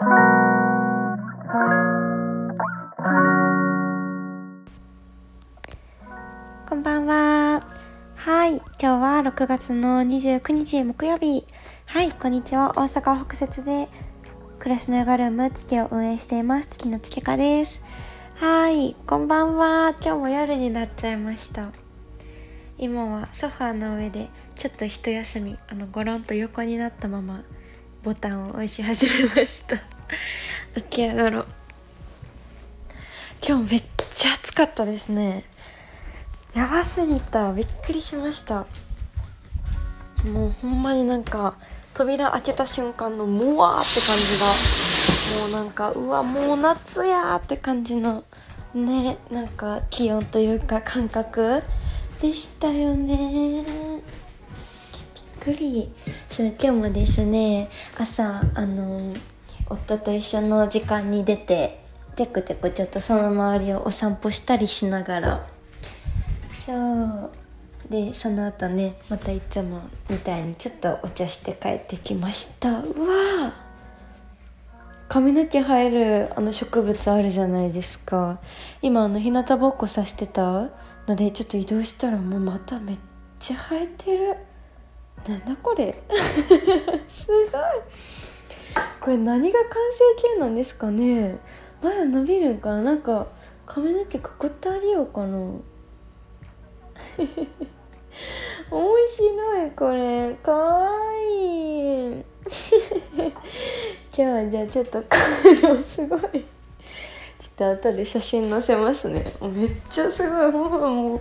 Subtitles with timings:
[0.00, 0.04] こ
[6.76, 7.66] んばんは。
[8.14, 8.58] はい。
[8.58, 11.44] 今日は6月の29日木曜日。
[11.86, 12.12] はい。
[12.12, 12.68] こんにちは。
[12.76, 13.88] 大阪北節で
[14.60, 16.68] 暮らしのヨガルーム月を運営しています。
[16.68, 17.82] 月の月香です。
[18.36, 18.94] はい。
[19.04, 19.96] こんばんは。
[20.00, 21.70] 今日も夜になっちゃいました。
[22.78, 27.42] 今はソファーの上でちょっと一休み、あの、ゴロンと横になったまま
[28.08, 29.76] ボタンを押し始めました。
[30.76, 31.46] 起き上がろう。
[33.46, 33.82] 今日めっ
[34.14, 35.44] ちゃ暑かったですね。
[36.54, 38.66] やばすぎたびっくりしました
[40.24, 41.54] もうほんまになんか
[41.92, 48.24] 扉開けた瞬間のモワーって感じがもうなんかうわもう夏やって感じの
[48.74, 51.62] ねなんか気温というか感覚
[52.22, 53.64] でしたよね
[55.40, 55.90] くり
[56.28, 59.14] そう今日もですね朝あの
[59.68, 61.80] 夫と一緒の時間に出て
[62.16, 65.46] テクテクちょっとその周りをお散歩したりしながら。
[66.66, 67.30] そう。
[67.88, 69.80] でその後ねまたいつも
[70.10, 72.80] みたいにちょっとお茶して帰ってきました。
[72.80, 73.54] うわ
[75.08, 78.40] 髪の毛生えるあの植物あるじゃないですか。
[78.82, 80.68] 今あの日向ぼっこさしてた
[81.06, 82.98] のでちょっと移動したらもうまためっ
[83.38, 84.36] ちゃ生えてる。
[85.26, 85.94] なんだこれ？
[87.08, 87.48] すごい。
[89.00, 91.38] これ何が完成形なんですかね？
[91.82, 92.82] まだ伸びるんかな？
[92.82, 93.26] なんか
[93.66, 95.36] 髪の毛くくってあげようかな。
[98.70, 98.82] 面
[99.16, 100.34] 白いこれ。
[100.42, 102.24] かわいい。
[104.16, 106.20] 今日はじゃあちょっと顔もすごい。
[106.20, 106.42] ちょっ
[107.56, 109.32] と後で写真載せますね。
[109.40, 110.50] めっちゃすごい。
[110.52, 111.20] ほんまもう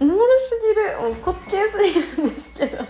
[0.00, 0.96] おもろすぎる。
[1.00, 2.84] もう滑稽すぎるんですけど。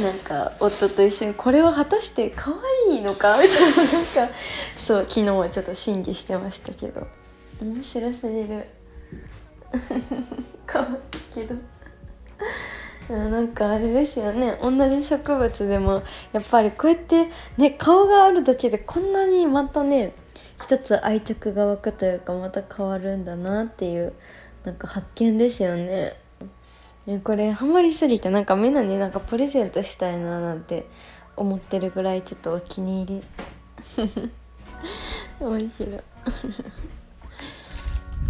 [0.00, 2.52] なんか夫と一緒にこれは果たして可
[2.88, 3.36] 愛いのか？
[3.42, 4.34] みたいななんか
[4.76, 7.06] そう昨日はちょっと審議してましたけど
[7.60, 8.66] 面白すぎる。
[10.66, 11.54] かわいいけど
[13.14, 20.14] なんかあれですよね同じ植物でもやっぱりこうやってね顔があるだけでこんなにまたね
[20.62, 24.12] 一つ愛着が湧くというかまた変わるんだなっていう
[24.64, 26.14] なんか発見ですよね。
[27.06, 30.86] ねこれハマりすぎてなんかみんなになんかプレゼントしたいななんて
[31.36, 33.22] 思ってるぐらいちょっとお気に入り。
[35.40, 35.90] 面白い。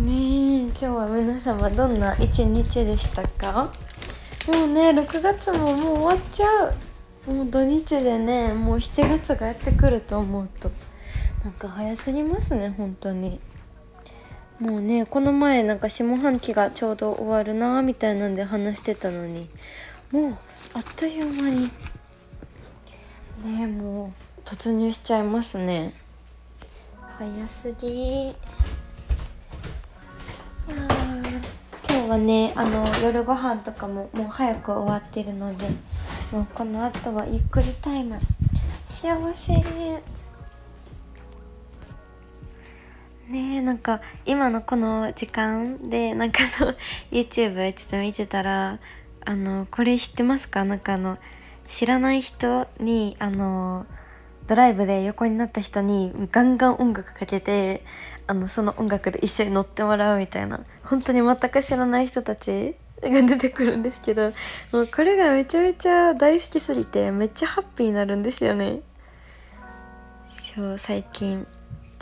[0.00, 3.70] ね今日は皆様どんな一日でしたか？
[4.48, 6.74] もうね6月ももう終わっちゃう。
[7.26, 10.70] もう土日でねもう7月がやってくると思うと。
[11.44, 13.40] なんか早すぎますね本当に
[14.60, 19.48] もうねこの前なんか下半期がちょうど終わるなみたいなんで話してたのに
[20.12, 20.36] もう
[20.74, 21.70] あっという間に。
[23.44, 25.94] ねもう突入しちゃいますね。
[27.18, 28.34] 早すぎ。
[31.88, 35.66] 今日はねあの夜ご飯とかももう早く終わってるので
[36.30, 38.18] もうこの後はゆっくりタイム。
[38.88, 39.52] 幸せ。
[39.54, 40.02] ね
[43.32, 46.76] ねえなんか今のこの時間でなんかそう
[47.10, 48.78] YouTube ちょっと見てたら
[49.24, 50.64] あのこれ知ってますか？
[50.64, 51.16] なんかあの
[51.66, 53.86] 知らない人にあの
[54.46, 57.86] ドライブで横になった人にガンガン音楽かけて
[58.26, 60.60] あのその音楽で一緒に乗ってもらうみたいな。
[60.84, 64.30] 本当に全く知らない人たちが出てくるんですけど
[64.72, 68.82] もうこれがめちゃめちゃ大好きすぎてめっちゃハッピーになるんですよね。
[70.54, 71.46] そう最近。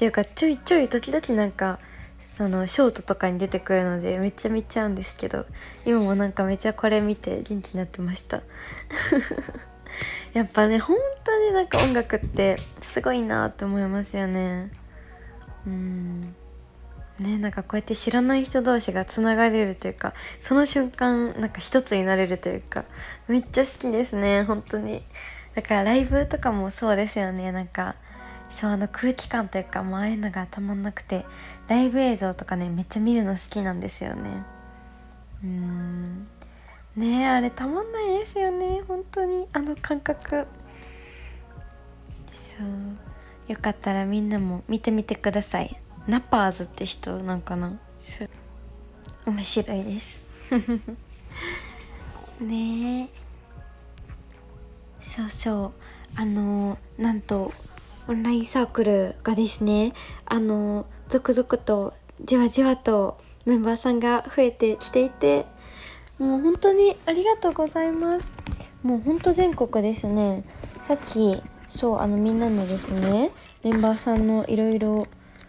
[0.00, 1.78] ていうかちょいちょい時々なんか
[2.27, 5.44] そのショートとかに出てくるのでめっちゃ見ちゃうんですけど
[5.84, 8.41] 今もなんかめっちゃこれ見て元気になってました。
[10.33, 14.71] やっぱね本当になんか音楽ってすごいなって思いますよね。
[15.66, 16.34] うん。
[17.19, 22.87] ねなんかこうやって知らない人同士がつながれるというかその瞬間なんか一つになれるというか
[23.28, 25.05] めっちゃ好きですね本当に。
[25.55, 27.97] だからライブとかもそうですよねなんか
[28.50, 31.24] そうあの空気感というかもうああいうのがたまんなくて
[31.68, 34.42] ライブ映像とかねめっちゃ見るの好きなんですよね。
[35.42, 36.26] うん。
[36.97, 39.47] ねあれたまんないですよね本当に。
[39.52, 40.47] あの感覚。
[42.32, 42.64] そ
[43.48, 43.52] う。
[43.52, 45.80] よかったらみんなも見てみてください。
[46.06, 47.78] ナパーズって人なんかな。
[49.26, 50.20] 面白いです。
[52.42, 53.08] ねえ。
[55.04, 55.72] そうそう。
[56.16, 57.52] あのなんと
[58.10, 59.92] オンラインサークルがですね
[60.27, 65.47] あの続々とじわじわとメンバーさんが増えてきていて
[66.18, 68.33] もう本当にありがとうございます。
[68.83, 70.42] もうほんと全国ですね。
[70.83, 73.30] さっきそうあのみんなのですね
[73.62, 75.07] メンバーさんのいろいろ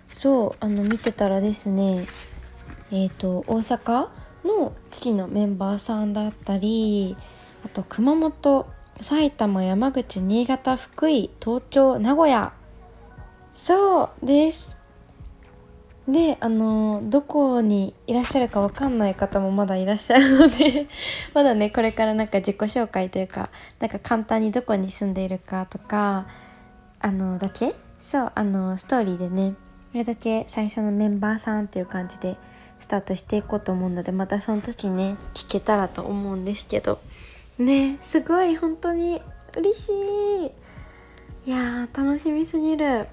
[0.10, 2.06] そうあの見てたらですね
[2.92, 4.08] えっ、ー、と大阪
[4.46, 7.18] の月のメンバーさんだったり
[7.66, 8.68] あと熊本
[9.02, 12.54] 埼玉山口新潟福井東京名古屋。
[13.56, 14.78] そうです。
[16.08, 20.88] であのどこにいらっしゃるかわかんない方もまだいらっしゃるので
[21.34, 23.50] まだねこれからなんか自己紹介というか
[23.80, 26.28] なんか簡単にどこに住んでいるかとか
[27.00, 27.74] あのだけ？
[28.02, 32.38] そうあのストーリーでねこれだけ最初のメンバーさんっていう感じで
[32.80, 37.00] スタートしていこうと思うのでまたその時ね聞けたらと思うんですけど。
[37.58, 37.98] ね。
[38.02, 39.22] すごい本当に。
[39.58, 41.50] 嬉しい。
[41.50, 43.08] いやー楽しみすぎる。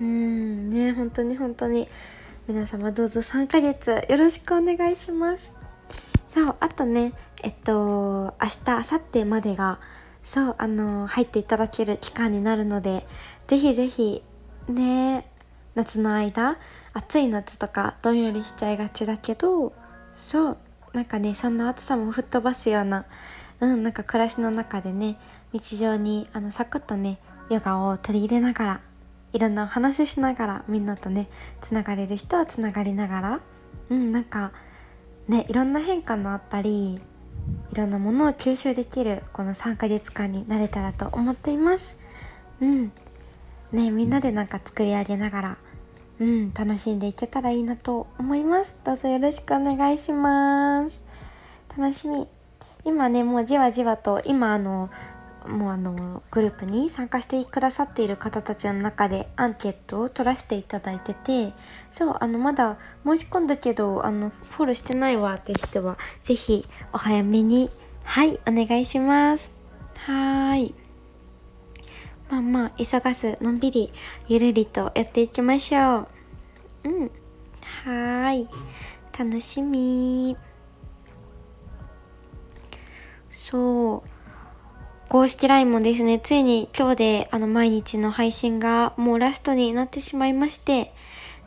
[0.00, 1.88] うんね本当に本当に。
[2.48, 5.52] 皆様どうぞ3ヶ月よろしくお願いします。
[6.28, 7.12] そうあとね
[7.42, 9.80] えっと明日明後日までが
[10.22, 13.06] そうあの入っていただける期間になるので
[13.48, 14.22] ぜひぜひ
[14.68, 15.28] ね
[15.74, 16.58] 夏の間
[16.92, 19.72] 暑い夏とかどんよりしちゃいがちだけど
[20.14, 20.56] そう
[20.96, 23.04] なんかねそんな暑さも吹っ飛ばすような
[23.60, 25.18] うんなんか暮らしの中でね
[25.52, 27.18] 日常にあのサクッとね
[27.50, 28.80] ヨガを取り入れながら
[29.34, 31.28] いろんなお話ししながらみんなとね
[31.60, 33.40] つながれる人はつながりながら
[33.90, 34.52] うんなんか
[35.28, 37.00] ねいろんな変化のあったりい
[37.74, 41.96] ろんなものを吸収できるこの3ヶ月間になれたらと思っています。
[42.60, 42.92] うん。
[43.70, 45.56] ねみんなでなんか作り上げながら
[46.18, 48.76] うん楽しんでいけたらいいなと思います。
[48.84, 51.02] どうぞよろしくお願いします。
[51.76, 52.26] 楽しみ。
[52.84, 54.90] 今ねもうじわじわと今あの
[55.46, 61.52] もうあのグループに参加してくださっている方たちの中でアンケートを取らせていただいてて
[61.90, 67.70] そうあのまだ申し込んだけどあのフォローしてないわって人は是非お早めに。
[68.06, 69.50] はいお願いします。
[69.96, 70.85] はい。
[72.28, 73.92] まあまあ急がずのんびり
[74.28, 76.08] ゆるりとやっていきましょう。
[76.84, 77.10] うん。
[77.84, 78.48] はーい。
[79.18, 80.36] 楽しみ。
[83.30, 84.16] そう。
[85.08, 90.92] 公式 LINE もですね、ついに今日であの毎日の配信がもうラストになってしまいまして、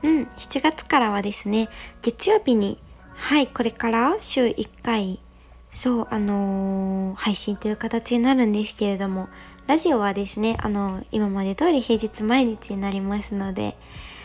[0.02, 1.68] うん、7月からはですね、
[2.02, 2.80] 月曜日に、
[3.16, 5.20] はい、これから週1回、
[5.72, 9.28] そう、あのー、配信という形になるんですけれども、
[9.70, 13.78] ラジオはですね、あの、今まで通り平日毎日になりますので、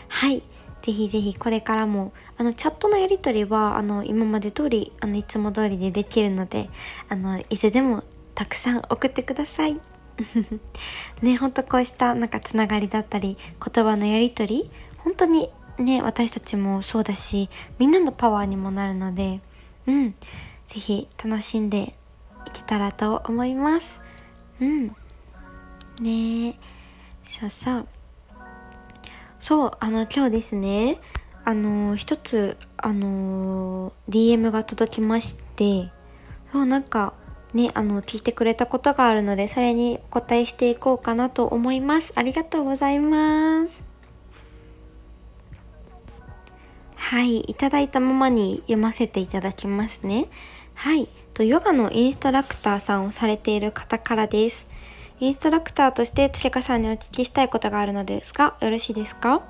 [0.08, 0.42] はい、
[0.80, 6.70] ぜひぜひこれからも、あの、チャットのやりとりは、あの、今まで通り、あの、いつも通りでできるので、
[7.10, 8.04] あの、いつでも
[8.34, 9.78] たくさん送ってください。
[11.20, 17.50] ねほんとこうしたなんかつながりだったり言葉のやり取り本当にね私たちもそうだし
[17.80, 19.40] みんなのパワーにもなるので
[19.88, 20.14] うん。
[20.68, 21.96] 是非楽しんで
[22.46, 24.00] いけたらと思います。
[24.60, 24.96] うん。
[26.00, 26.58] ね
[27.40, 27.86] そうそう
[29.40, 30.98] そうあの今日ですね
[31.44, 35.90] あの一つあの DM が届きまして
[36.52, 37.14] そうなんか
[37.54, 42.12] ね、あの、聞いてくれたことがあるので、それにお答えしていこうかなと思います。
[42.16, 43.84] ありがとうございます。
[46.96, 50.26] はい、いただいたままに読ませていただきますね。
[50.74, 54.66] はい、とヨガのインストラクターさんをされている方からです。
[55.20, 59.42] インストラクターとしてつけかさんにお聞きしたいことがあるのですが、よろしいですか？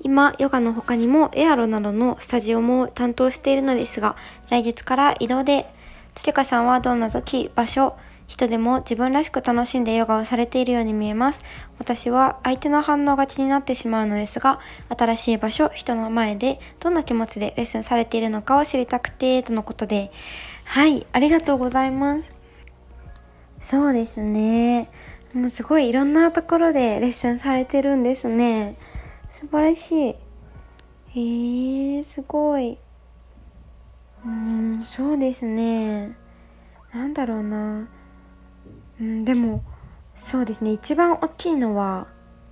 [0.00, 4.16] 今、ヨガの他にもエアロなどのスタジオも担当しているのですが、
[4.50, 5.66] 来月から移動で
[6.14, 7.96] つりかさんはどんな時、場所、
[8.26, 11.42] 人でも自分らしく楽しんでヨガをされているように見えます。
[11.78, 14.58] 私は相手の反応が気になってしまうのですが、
[14.88, 20.10] 新しい場所、人の前でどんな気持ちでレッスンされているのかを知りたくて、とのことで。
[20.64, 22.41] はい、ありがとうございます。
[23.62, 24.90] そうですね。
[25.32, 28.76] もうすごいいろんなところでレッスンされてるんですね。
[29.30, 29.98] 素晴らしい。
[30.08, 30.16] へ
[31.14, 32.76] えー、すごい。
[34.24, 36.16] うんそうですね
[36.92, 37.88] なんだろうな
[39.00, 39.64] うんでも
[40.14, 42.06] そうですね一番大きいのは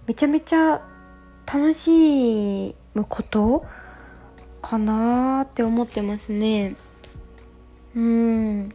[0.06, 0.82] めちゃめちゃ
[1.46, 3.64] 楽しむこと
[4.60, 6.74] かなって思ってますね
[7.94, 8.72] うん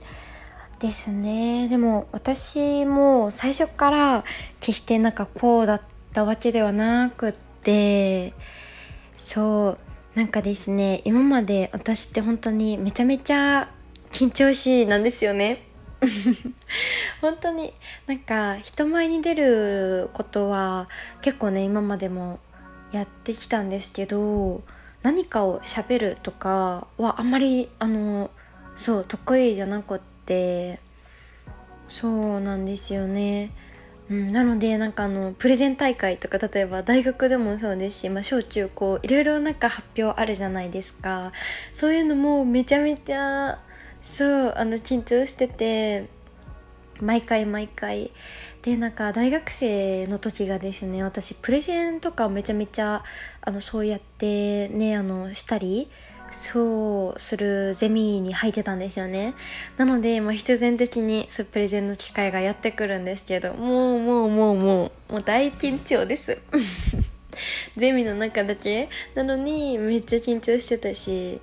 [0.79, 1.67] ですね。
[1.67, 4.23] でも私も最初から
[4.59, 5.81] 決してなんかこうだっ
[6.13, 8.33] たわけではなくって
[9.17, 9.77] そ
[10.15, 13.69] うなんかですね今まで私って本当にめちゃめちゃ
[14.11, 15.63] 緊張しいなんですよね。
[17.21, 17.73] 本当に
[18.05, 20.87] なんか人前に出ることは
[21.21, 22.39] 結構ね今までも
[22.91, 24.61] やってきたんですけど
[25.03, 28.29] 何かを喋るとかはあんまりあの
[28.75, 30.14] そう得意じゃなくって
[31.87, 33.51] そうなんですよね。
[34.09, 41.31] うん、なのでなんかあのプレゼン大会とか例えば大学でもそうですし、まあ、小中高いろいろなんか発表あるじゃないですか
[41.73, 43.59] そういうのもめちゃめちゃ
[44.03, 46.07] そうあの緊張してて
[47.01, 48.11] 毎回毎回
[48.61, 53.03] でなんか大学生の時がですね私プレゼンとかめちゃめちゃ
[53.41, 55.89] あのそうやってねあのしたり
[56.35, 59.33] そうするゼミに入ってたんですよね。
[59.77, 66.37] なので、まあ、必然的にそプレゼンの機会がやってくるんですけどもうもうもうもうもう大緊張です。
[67.77, 68.89] ゼミの中だけ？
[69.15, 71.39] なのにめっちゃ緊張してたし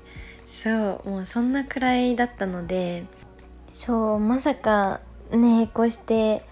[0.49, 3.05] そうもうそんなくらいだったので。
[3.67, 6.45] そうまさかねこうして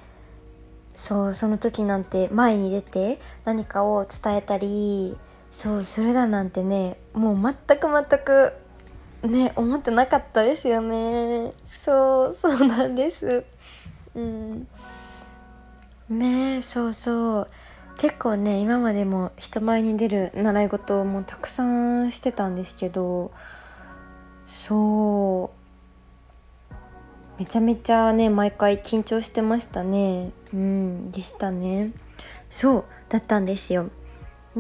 [0.95, 5.17] そうその時なんて前に出て何かを伝えたり
[5.53, 8.53] そうそれだなんてねもう全く全く
[9.27, 11.53] ね思ってなかったですよね。
[11.65, 13.45] そうそうなんです。
[14.15, 14.69] うん。
[16.09, 17.49] ねそうそう。
[17.99, 23.31] 結構ね今までも人前に出る習い事もたくさんしてたんですけど
[24.47, 25.61] そう。
[27.39, 30.31] めちゃめちゃね毎回緊張してましたね。
[30.55, 31.93] うんでしたね。
[32.49, 33.91] そうだったんですよ。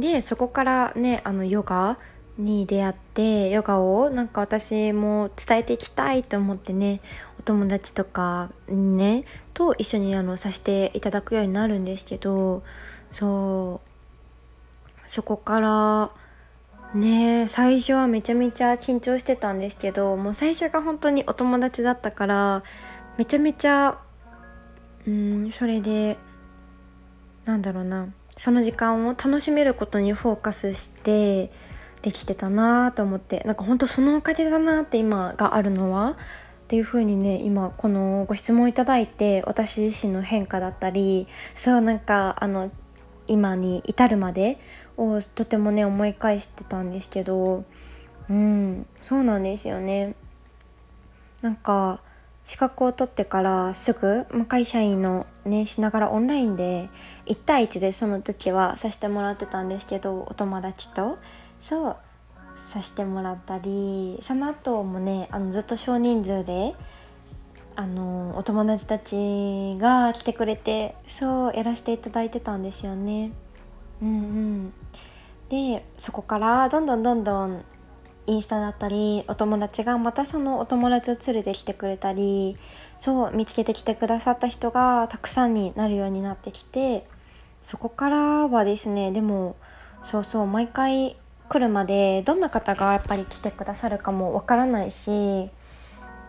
[0.00, 1.98] でそこからねあのヨガ
[2.38, 7.00] に出会ってヨガをなんか私も伝えていきたいと思ってね
[7.38, 12.62] お友達とかねと一緒にあのさせていただくようになるんですけど
[13.10, 13.90] そう
[15.06, 16.10] そこから
[16.94, 22.62] ね最初はめちゃめちゃ緊張してたんですけどもう最初が本当にお友達だったから
[23.18, 23.98] めちゃめちゃ
[25.06, 26.18] うんそれで
[27.44, 28.08] なんだろうな
[28.40, 31.52] その時間を楽しめることにフォーカスして
[32.00, 36.14] できてたなと思ってなんかほんとそのおかげだなって今があるのはっ
[36.66, 42.70] ていう風にね今このご質問いただいて私自身の変化だったりそうなんかあの
[43.26, 44.58] 今に至るまで
[44.96, 47.66] をとてもね思い返してたんですけど
[48.30, 50.14] うんそうなんですよね。
[51.42, 52.00] なんか
[52.50, 56.88] 資格を取ってからすぐ、ま会社員のねしながらオンラインで
[57.26, 61.20] 1対1でその時はさせてもらってたんですけどお友達と
[61.60, 61.96] そう
[62.56, 66.74] させてもらったりその後もねあのずっと少人数で
[67.76, 73.30] あのお友達たちが来てくれてそうやらせていただいてたんですよね。
[74.02, 74.72] うんうん、
[75.50, 77.64] でそこからどんどんどんどん
[78.30, 82.56] インスタだったりお友達がまたそのお友達を連れてきてくれたり
[82.96, 87.04] そう見つけてきてくださった人がたくさんになるようになってきて
[87.60, 89.56] そこからはですねでも
[90.04, 91.16] そうそう毎回
[91.48, 95.50] 来るまでどんな方がやっぱり来てくださるかもわからないし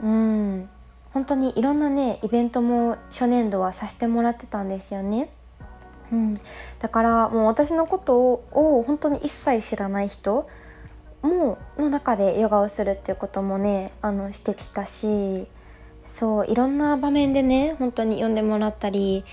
[0.02, 0.70] うん
[1.14, 5.30] 本当にいろんなねイベントも初年度はさせてもらってたんですよね。
[6.12, 6.42] うん、
[6.80, 10.50] だからもう私のことを本当に一切知らない人
[11.22, 15.48] もの中でヨガをするっていうこともねあのしてきたし
[16.04, 19.24] そういろんな場面でね本当に呼んでもらったり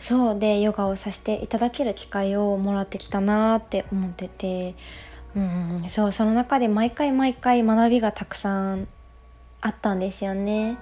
[0.00, 4.74] そうでヨガをさせていただける機会をもらってきたなって思ってて
[5.36, 8.88] うんそうその中で毎回毎回学びがたくさん
[9.60, 10.76] あったんですよね。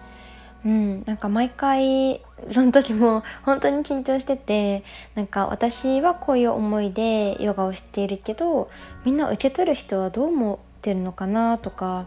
[0.64, 4.83] うん、なんか毎回その時も本当に緊張してて
[5.14, 8.71] なんか私はこういう思いでヨガをしているけど
[9.04, 12.06] みんな受け取る人はどう思ってるのかなとか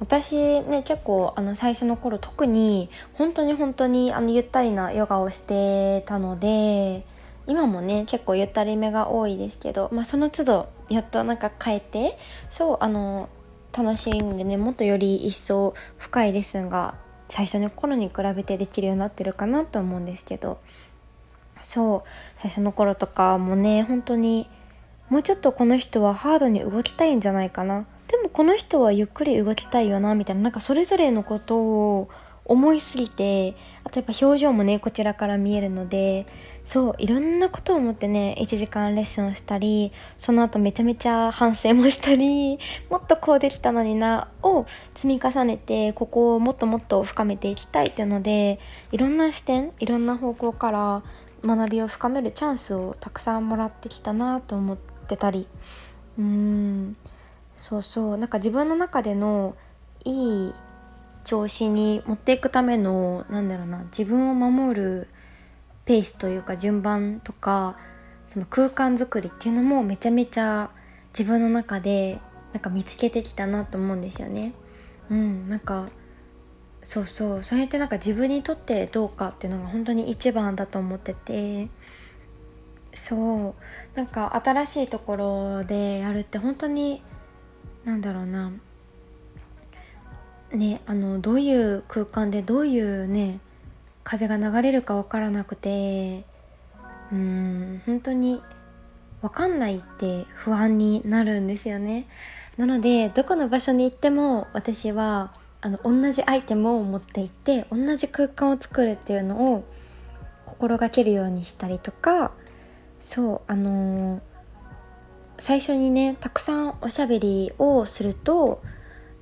[0.00, 7.06] 私ね結構あの最初の頃特に本当に本当にあのゆったりなヨガをしてたので
[7.46, 12.18] 今もね結構ゆったりめが多いですけど、まあ、その都度やっとなんか変えて
[12.50, 13.28] そうあの
[13.76, 16.94] 楽しんでねもっとより一層深いレッスンが
[17.28, 20.58] 最初の頃に比べてできるようになってるかなと思うんですけど。
[21.60, 22.08] そう
[22.40, 24.48] 最初の頃とかもね本当に
[25.08, 27.86] もうちょっとこの人はハードに動きたいんじゃないかな。
[28.08, 32.08] でもこの人はゆっくり動きたいよなみたいななんかそれぞれのことを
[32.44, 36.26] 思いすぎてあとやっぱ表情もねこちらから見えるので
[36.64, 48.58] そういろんなことを思ってね1時間レッスンをしたりその後めちゃめちゃ反省もしたり もっとこうできたのになを積み重ねてここをもっともっと深めていきたいっていうので
[48.92, 51.02] いろんな視点いろんな方向から
[51.44, 55.46] 学びを深めるチャンスをたくさんもらってきたなと思ってたり。
[56.18, 56.96] うーん。
[57.54, 58.16] そうそう。
[58.16, 59.54] なんか自分の中での
[60.04, 60.54] いい
[61.24, 65.08] 調子に持っていくためのなんだろうな自分を守る
[65.84, 67.76] ペースというか順番とか
[68.26, 70.70] その空間づくりっていうのもめちゃめちゃ
[71.16, 72.20] 自分の中で
[72.52, 74.54] なんか見つけてきたなと思うんですよね。
[75.10, 75.86] うん、なんか
[76.84, 77.42] そうそう。
[77.42, 81.68] それってなんか自分にとってどうかっていうのが本当に一番だと思ってて。
[82.92, 83.54] そ
[83.94, 83.96] う。
[83.96, 87.02] なんか新しいところでやるって本当に
[87.84, 88.52] なんだろうな。
[90.52, 93.40] ねあのどういう空間でどういうね
[94.04, 96.24] 風が流れるか分からなくて
[97.10, 98.42] うん本当に
[99.22, 102.06] 分かんないって不安になるんですよね。
[102.58, 109.64] なのでどこの場所に行っても私はあの同じアイテムを持っていって同じ空間を作るっていうのを
[110.44, 112.32] 心がけるようにしたりとか
[113.00, 114.20] そうあのー、
[115.38, 118.62] 最初にねたくさんおしゃべりをすると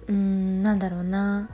[0.08, 1.48] うんなんだろうな。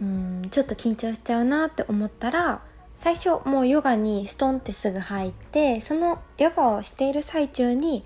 [0.00, 2.62] うんちょっと緊張しちゃうなって思ったら
[2.96, 8.04] 最初もうヨガにストンってすぐ入ってそのヨガをしている最中に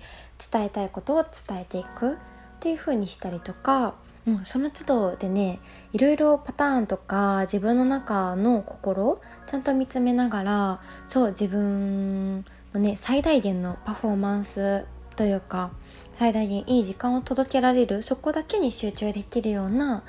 [0.51, 2.15] 伝えたいことを伝えていくっ
[2.59, 3.95] ていう風にしたりとか、
[4.27, 5.59] うん、その都度でね
[5.93, 14.85] いろいろパターンとか自分の中の心ちゃんと見つめながらそう自分のね最大限のパフォーマンス
[15.15, 15.71] というか
[16.13, 20.03] 最大限いい時間を届けられるそこだけに集中できるような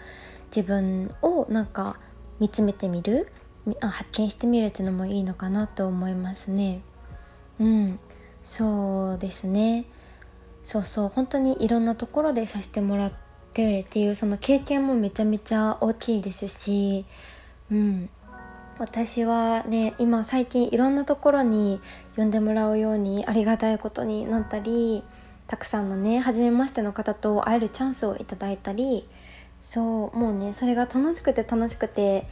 [0.54, 1.98] 自分をなんか
[2.38, 3.28] 見つめてみる？
[3.80, 6.82] 発見してみるっていうのもいいのかなと思いますね。
[7.58, 7.98] うん。
[8.42, 9.86] そうですね。
[10.64, 11.08] そうそう。
[11.08, 13.12] 本当にいろんなところでさせてもらっ
[13.54, 17.04] てっていうその経験もめちゃめちゃ大きいですし。
[17.70, 18.10] うん。
[18.76, 21.80] 私はね今最近いろんなところに
[22.16, 25.04] 呼んでもらうようにありがたいことになったり
[25.46, 29.08] たくさんのね初めましての方と会えるチャンスをいただいたり
[29.64, 32.28] そうもうねそれが楽しくて楽しくて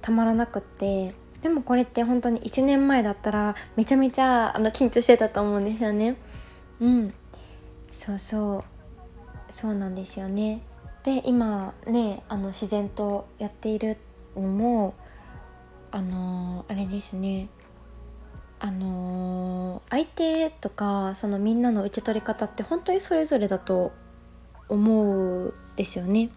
[0.00, 6.16] たまらなくってでもこれって本当に1年前だったらめちゃめちゃあの緊張してたと思うんですよね。
[6.80, 7.14] うん。
[7.90, 8.64] そうそう。
[9.52, 10.62] そうなんですよね。
[11.02, 13.96] で今ねあの自然とやっている
[14.36, 14.94] のも
[15.90, 17.48] あのー、あれですね。
[18.60, 23.90] あのー、相手とかそのみんなの受け取り方って本当にそれぞれだと
[24.68, 26.30] 思うですよね。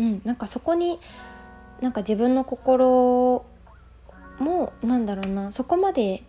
[0.00, 0.98] うん、なんかそこに
[1.82, 3.44] なんか自分の心
[4.38, 6.22] もなんだろうなそこまで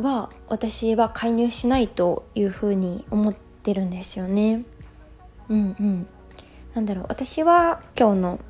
[0.00, 4.64] は私は介入しないというふうに思ってるんですよね。
[5.48, 6.06] うんうん。
[6.74, 8.40] なんだろう私は今日の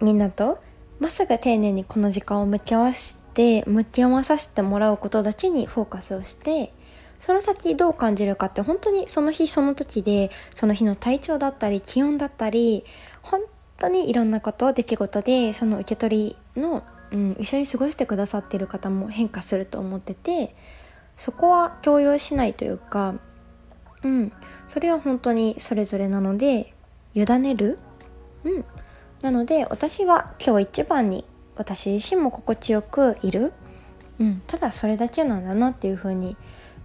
[0.00, 0.62] みんなと
[0.98, 6.72] まっすぐ丁寧にこの時間を向き合わせて向き合わさせてもらうことだけにフォーカスをして
[7.20, 12.84] その先どう感じるかって本当にその日その時でその日の体調だったり気温だったり
[13.22, 13.42] 本
[13.78, 20.56] 当にいろんなこと出来事でその受け取りの、うん、一緒に過ごしてくださっている方も変化すると思ってて
[21.16, 23.14] そこは強要しないというか、
[24.02, 24.32] うん、
[24.66, 26.72] それは本当にそれぞれなので
[27.14, 27.78] 委ねる、
[28.44, 28.64] うん、
[29.20, 33.52] なので私は今日一番に私自身も心地よくいる、
[34.18, 36.38] うん、ただそれだけなんだなっていう風に思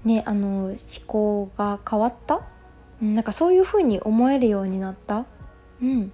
[0.06, 2.42] ねあの思考が変わった、
[3.02, 5.26] うん、なんかそういう風に思えるようになった、
[5.82, 6.12] うん、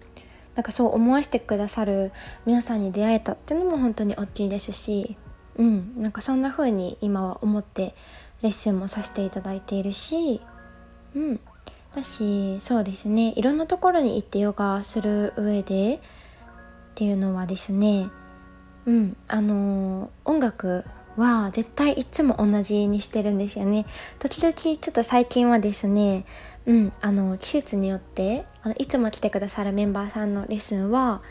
[0.55, 2.11] なんかそう思わせてくださる
[2.45, 5.17] 皆さんに出会えたっていうのも本当に大きいですし、
[5.57, 7.93] うん、なんかそんな風に今は思って
[8.41, 10.41] レッスンもさせていただいているし、
[11.13, 11.39] うん、
[11.95, 13.33] だしそうですね。
[13.35, 15.99] いろんなところに行ってヨガする上でっ
[16.95, 18.09] ていうのはですね
[18.85, 19.17] うん。
[19.27, 20.85] あの、音楽
[21.17, 23.85] は絶対いつも同じにしてるんですよね。
[24.19, 26.25] 時々ちょっと最近はですね
[26.65, 31.21] うんあの季節によってあのいつも来てくださるメンバーさんのレッスンは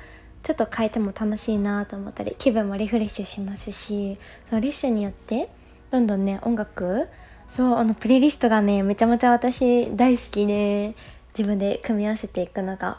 [0.43, 5.51] ちょっと変えても楽しいなと思ったり気分もリフレッシュしますしそのレッスンによって
[5.91, 7.09] どんどんね音楽
[7.49, 10.95] そうあのプレイリストがねめちゃめちゃ私大好きで
[11.37, 12.99] 自分で組み合わせていくのが。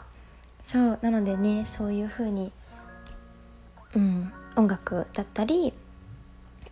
[0.62, 2.52] そうなのでねそういう風に
[3.94, 5.72] うん音楽だったり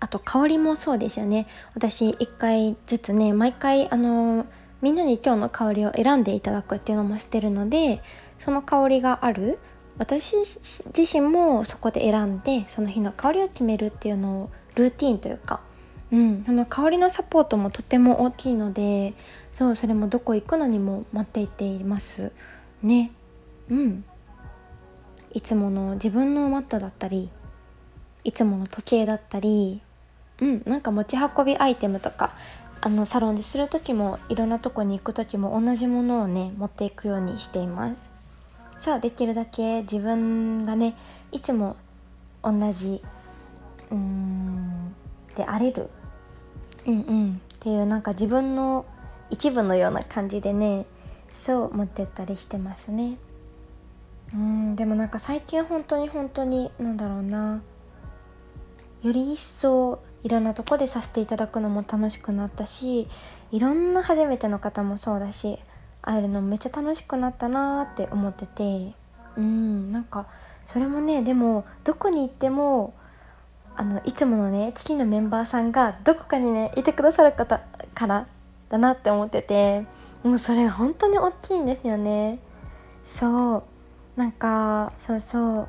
[0.00, 1.46] あと香りもそうですよね。
[1.74, 4.46] 私一回ずつね毎回あの
[4.80, 8.02] みんなに今日の香りを選んでいただくっていうのもしてるので
[8.38, 9.58] その香りがある
[9.98, 15.60] 私自身もそこで選んでその日の香りを決めるっていうのをルーティンというか
[16.12, 19.14] うん、あの香りのサポートもとても大きいので
[19.52, 22.32] そうそれもどこ行くのにも持って行っています。
[22.82, 23.12] ね。
[23.68, 24.04] うん。
[25.32, 27.30] いつもの自分のマットだったり
[28.24, 29.80] いつもの時計だったり
[30.40, 32.34] うんなんか持ち運びアイテムとか
[32.80, 38.10] あのサロンでする時もいろんなとこに行く時も同じものをね持っていくようにしています。
[38.78, 40.96] さあできるだけ自分がね
[41.32, 41.76] いつも
[42.42, 43.02] 同じ
[43.90, 44.94] うーん
[45.36, 45.90] であれる。
[46.86, 47.42] うんうん。
[47.56, 48.86] っていうなんか自分の
[49.28, 50.86] 一部のような感じでね
[51.30, 53.18] そう持ってったりしてますね。
[54.32, 57.60] うんでもなんか最近本当に本当になんだろうな。
[59.02, 63.08] より一層いろんなとこでさせていただくのも楽しくなったし
[63.50, 65.58] いろんな初めての方もそうだし
[66.02, 68.92] 会えるのめっちゃ楽しくなったなーって思ってて
[69.36, 70.26] うんなんか
[70.66, 72.94] それもねでもどこに行っても
[73.76, 77.60] あのいつものね月のメンバーさんがどこかにねいてくださる方
[77.94, 78.26] から
[78.68, 79.84] だなって思ってて
[80.22, 82.38] もうそれ本当に大きいんですよね。
[83.02, 83.62] そう
[84.16, 85.68] なんかそうそう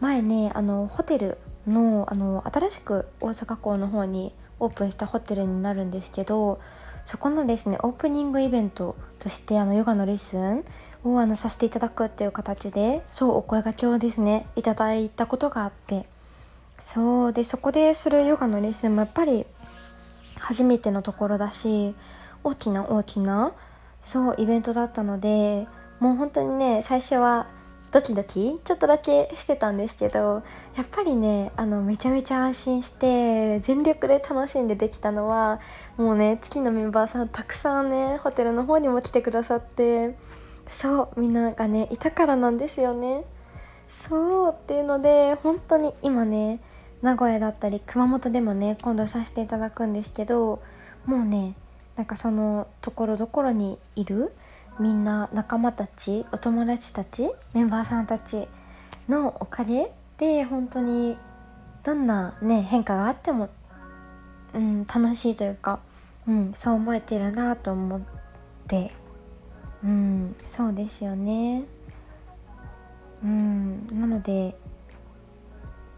[0.00, 6.60] 前ねあのホテルのあの新しく大阪港の方にオープンしたホテルになるんですけど
[7.04, 10.64] そこのですねオープニングイベントとしてあのヨガのレッスン
[11.04, 16.06] をあのさせていただくっていう形でそうお声がけをですねいただいたことがあって
[16.78, 19.46] そうでそこでするヨガのレッスンもやっぱり
[20.38, 21.94] 初めてのところだし
[22.44, 23.52] 大きな大きな
[24.02, 25.66] そうイベントだったので
[26.00, 27.46] もう本当にね最初は
[27.92, 30.42] ドキドキちょっとだけしてたんですけど
[30.76, 35.60] やっぱりねあのめちゃめちゃ安心して全力で楽しんでできたのは
[35.98, 40.16] もうね月のメンバーさんたくさんねホテルの方にも来てくださって
[40.66, 43.24] そうみんながねいたからなんですよね。
[43.88, 46.60] そうっていうので本当に今ね
[47.02, 50.62] 名古屋だったり熊本でもね今度させていただくんですけど
[51.04, 51.54] もうね
[51.96, 54.32] なんかそのところどころにいる
[54.80, 58.48] みんな仲間たちお友達たちメンバーさんたち
[59.08, 61.16] のおかげで本当に
[61.84, 63.50] どんなね変化があっても、
[64.54, 65.80] うん、楽しいというか、
[66.26, 68.00] うん、そう思えてるなと思っ
[68.68, 68.92] て
[69.82, 71.64] うんそうですよね。
[73.22, 74.56] うんなので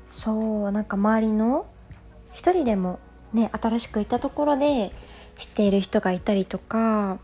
[0.07, 1.67] そうなんか周りの
[2.33, 2.99] 一人でも
[3.33, 4.93] ね新しく行ったところで
[5.37, 7.19] 知っている人がいたりとか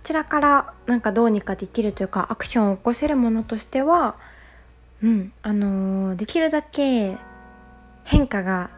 [0.00, 4.16] こちらからなんかどうにかできるというかアクションを起こせるものとしては
[5.02, 7.18] うんあのー、できるだけ
[8.04, 8.70] 変化が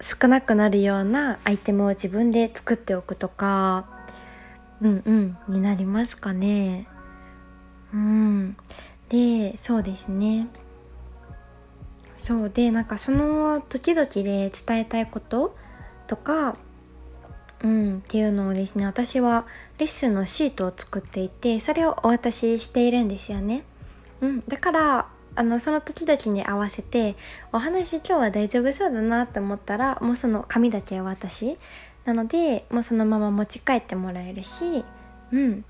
[0.00, 3.86] 少なくなるようなアイテムを自分で作っておくとか
[4.80, 6.86] うんうんになりますかね。
[7.92, 8.56] うん。
[9.08, 10.46] でそうですね。
[12.14, 12.50] そう。
[12.50, 15.56] でなんかその時々で伝えたいこと
[16.06, 16.56] とか
[17.62, 19.46] うん、っていうのをですね私は
[19.78, 23.64] レッスンのシートを作っていてそれをお渡ししているんですよね。
[24.20, 27.14] うん、だからあのその時々に合わせて
[27.52, 31.58] お話今日は大丈夫そうだなって思ったらもうその紙だけお渡し
[32.04, 34.84] なのでもうそのまま持ち帰ってもらえるし
[35.30, 35.64] うん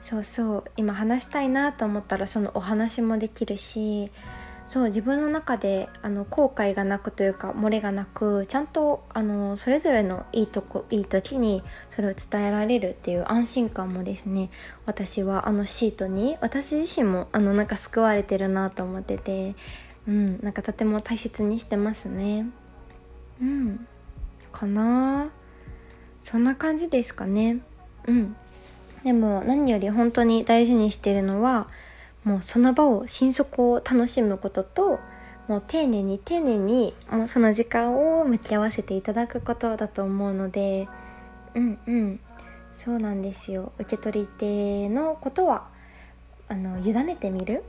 [0.00, 4.10] そうそう今話したいなと思ったらそのお話もできるし
[4.66, 14.50] そう自分の中であの後悔がなくというか漏れがなくちゃんとあのそれぞれのいいとこいい時にそれを伝えられるっていう安心感もですね
[14.86, 19.54] 私はあのシートに私自身もあのなんか救われてるなと思ってて
[20.08, 22.46] うんなんかとても大切にしてますね。
[23.40, 23.86] うん
[24.52, 25.30] かな。
[26.22, 27.58] そんな感じですかね。
[28.06, 28.36] うん。
[29.02, 31.68] でも何より本当に大事にしてるのは
[32.24, 34.98] もうその場を心底を楽しむことと
[35.46, 40.88] もう丁寧に丁寧にもうその時間を向き合わせていただくことだと思うので
[41.54, 42.20] うんうん。
[42.72, 43.72] そうなんですよ。
[43.78, 45.68] 受け取り手のことは
[46.48, 47.62] あの委ねてみる、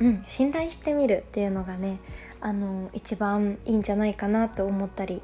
[0.00, 2.00] うん、信頼してみるっていうのがね
[2.40, 5.20] あの一番いいんじゃないかなと思ったり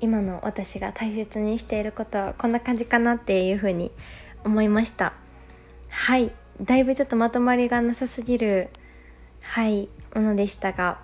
[0.00, 3.92] 今の私が大切にしていることはこんな感じかなっていうふうに
[4.44, 5.14] 思いました。
[5.88, 6.32] はい。
[6.60, 8.68] だいぶちょっとまとまりがなさすぎる
[9.42, 10.98] はいものでしたが。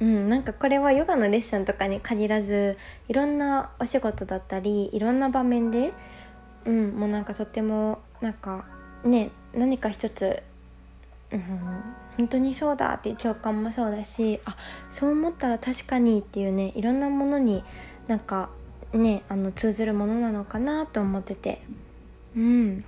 [0.00, 5.92] うんなんかこれはヨガのレッスンとかに限らずいろんなお仕事だったりいろんな場面で
[6.64, 8.64] うんもうなんかとってもなんか
[9.04, 10.42] ね何か一つ
[11.32, 11.42] うん、
[12.16, 14.56] 本当にそうだっていう共感もそうだしあ
[14.88, 17.64] そう思ったら確かにっていうねいろんなものに
[18.06, 18.50] なんか
[18.92, 21.62] ねあの通ずるものなのかなと思ってて。
[22.36, 22.84] うん。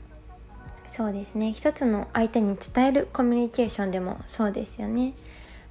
[0.86, 1.52] そうですね。
[1.52, 5.14] 一つの相手に伝えるコミュニケーションでもそうですよね。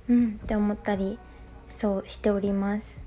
[0.09, 1.17] うんって思ったり
[1.67, 3.01] そうしております。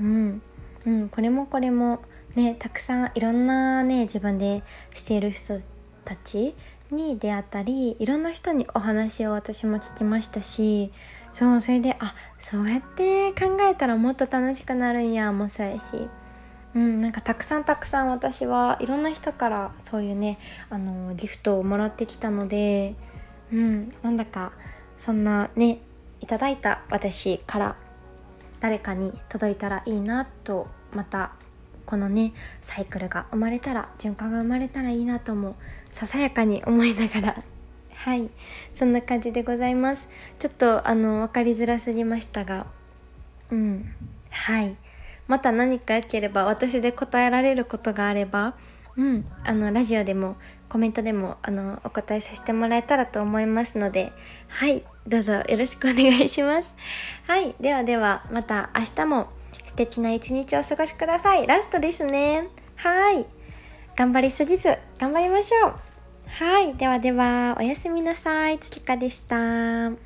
[0.00, 0.42] うん。
[0.86, 1.08] うん。
[1.08, 2.00] これもこれも
[2.34, 4.62] ねたくさんいろんなね自分で
[4.94, 5.58] している人
[6.04, 6.54] たち
[6.90, 10.92] に出会ったりいろんな人にお話を私も聞きましたし
[11.32, 16.08] そうそれであそうやって考えたらもっと楽しくなるんやもそうやし。
[16.76, 22.94] うん、なんかたくさんたくさん私はいろんな人からそういうねあのギフトをもらってきたので、
[23.50, 24.52] うん、なんだか
[24.98, 25.78] そんなね
[26.20, 27.76] いただいた私から
[28.60, 31.32] 誰かに届いたらいいなとまた
[31.86, 35.56] このねサイクルが生まれたら循環が生まれたらいいなとも
[35.92, 37.42] ささやかに思いながら。
[37.96, 38.28] はい。
[38.74, 40.06] そんな感じでございます。
[40.38, 42.66] ちょっとあの分かりづらすぎましたが。
[43.50, 43.94] うん。
[44.30, 44.76] はい。
[45.28, 48.54] また何か良ければ私で答えられることがあれば
[48.96, 49.26] うん。
[49.44, 50.36] あのラジオでも
[50.68, 54.12] コメントでもあのお答えさせてもらえたらと思いますので
[54.48, 56.74] はいどうぞよろしくお願いします。
[57.26, 59.28] はいではではまた明日も
[59.64, 61.46] 素敵な一日をお過ごしください。
[61.46, 62.48] ラストですね。
[62.76, 63.26] はい
[63.96, 65.74] 頑張りすぎず頑張りましょう。
[66.28, 68.58] はいではではおやすみなさい。
[68.58, 70.05] つきかでした